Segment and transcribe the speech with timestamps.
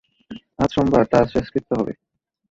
[0.59, 1.93] আজ সোমবার তাঁর শেষকৃত্য হবে।